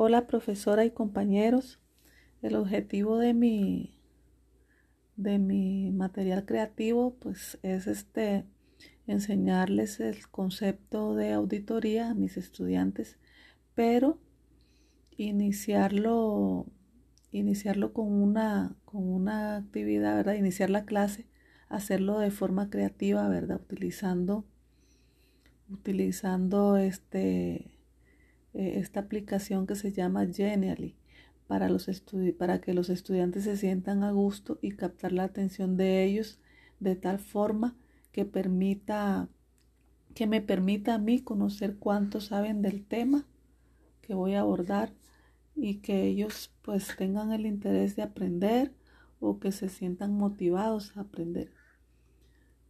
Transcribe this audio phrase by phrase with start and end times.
[0.00, 1.80] Hola profesora y compañeros.
[2.40, 4.00] El objetivo de mi
[5.16, 8.44] de mi material creativo pues es este
[9.08, 13.18] enseñarles el concepto de auditoría a mis estudiantes,
[13.74, 14.20] pero
[15.16, 16.66] iniciarlo
[17.32, 20.34] iniciarlo con una con una actividad, ¿verdad?
[20.34, 21.26] Iniciar la clase,
[21.68, 23.60] hacerlo de forma creativa, ¿verdad?
[23.60, 24.44] Utilizando
[25.68, 27.77] utilizando este
[28.54, 30.96] eh, esta aplicación que se llama Genially
[31.46, 31.88] para, los
[32.38, 36.40] para que los estudiantes se sientan a gusto y captar la atención de ellos
[36.80, 37.76] de tal forma
[38.12, 39.28] que permita
[40.14, 43.26] que me permita a mí conocer cuánto saben del tema
[44.00, 44.92] que voy a abordar
[45.54, 48.74] y que ellos pues tengan el interés de aprender
[49.20, 51.52] o que se sientan motivados a aprender.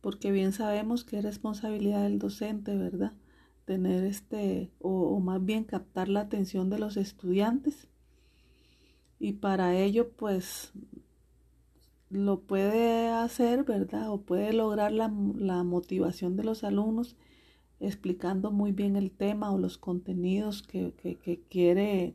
[0.00, 3.14] Porque bien sabemos que es responsabilidad del docente, ¿verdad?
[3.68, 4.72] tener este,
[5.20, 7.88] más bien captar la atención de los estudiantes.
[9.18, 10.72] Y para ello, pues,
[12.10, 14.10] lo puede hacer, ¿verdad?
[14.10, 17.16] O puede lograr la, motivación de los alumnos
[17.80, 22.14] explicando muy bien el tema o los contenidos que, que quiere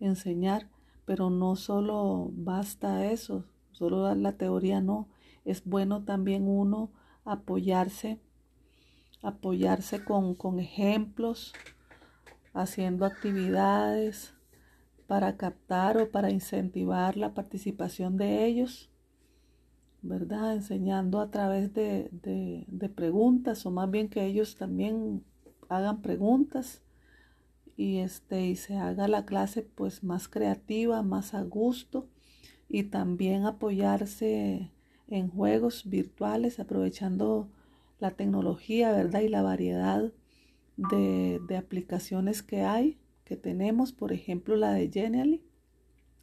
[0.00, 0.68] enseñar.
[1.04, 5.08] Pero no solo basta eso, solo dar la teoría no.
[5.44, 6.90] Es bueno también uno
[7.24, 8.20] apoyarse
[9.22, 11.52] apoyarse con, ejemplos,
[12.52, 14.34] haciendo actividades
[15.06, 18.90] para captar o para incentivar la participación de ellos,
[20.02, 20.54] ¿verdad?
[20.54, 25.24] Enseñando a través de, de, preguntas o más bien que ellos también
[25.68, 26.82] hagan preguntas
[27.76, 32.08] y, este, y se haga la clase pues más creativa, más a gusto
[32.68, 34.70] y también apoyarse
[35.08, 37.48] en juegos virtuales aprovechando
[37.98, 39.20] la tecnología, ¿verdad?
[39.20, 40.12] Y la variedad
[40.88, 45.42] de, aplicaciones que hay, que tenemos, por ejemplo, la de Genially,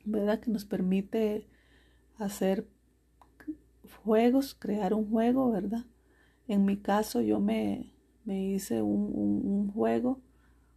[0.06, 0.40] ¿verdad?
[0.40, 1.48] Que nos permite
[2.18, 2.68] hacer
[4.04, 5.86] juegos, crear un juego, ¿verdad?
[6.48, 7.94] En mi caso, yo me,
[8.26, 10.22] hice un, un, juego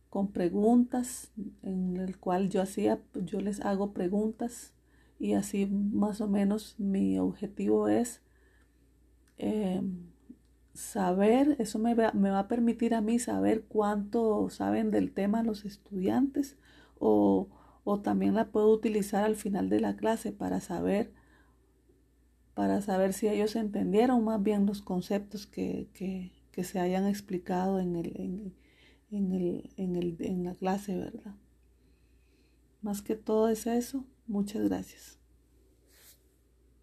[0.09, 1.31] con preguntas
[1.63, 4.73] en el cual yo hacía, yo les hago preguntas
[5.21, 8.23] y así más o menos mi objetivo es
[9.37, 10.11] em,
[10.75, 15.43] saber, eso me va, me va, a permitir a mí saber cuánto saben del tema
[15.43, 16.57] los estudiantes
[16.99, 17.49] o,
[17.85, 21.13] o, también la puedo utilizar al final de la clase para saber,
[22.55, 27.81] para saber si ellos entendieron más bien los conceptos que, que, que se hayan explicado
[27.81, 28.55] en, el, en,
[29.11, 31.35] en, el, en, el, en la clase, ¿verdad?
[32.83, 34.05] Más que todo es eso.
[34.27, 35.20] Muchas gracias.